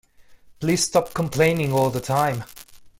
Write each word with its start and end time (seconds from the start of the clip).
Please 0.59 0.85
stop 0.85 1.13
complaining 1.13 1.71
all 1.71 1.91
the 1.91 2.01
time! 2.01 2.43